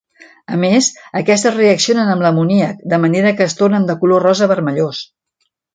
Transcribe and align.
A 0.53 0.55
més, 0.61 0.87
aquestes 1.21 1.57
reaccionen 1.59 2.09
amb 2.15 2.27
l'amoníac, 2.27 2.83
de 2.95 3.01
manera 3.07 3.37
que 3.39 3.49
es 3.49 3.59
tornen 3.61 3.89
de 3.93 4.01
color 4.05 4.29
rosa 4.31 4.53
vermellós. 4.57 5.09